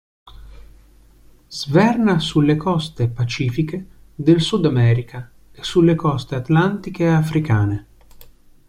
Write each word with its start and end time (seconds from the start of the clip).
Sverna 1.47 2.17
sulle 2.17 2.55
coste 2.57 3.07
Pacifiche 3.07 3.85
del 4.15 4.41
Sudamerica 4.41 5.31
e 5.51 5.61
sulle 5.61 5.93
coste 5.93 6.33
Atlantiche 6.33 7.07
africane. 7.07 7.87